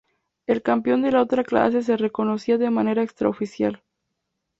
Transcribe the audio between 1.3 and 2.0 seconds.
clase se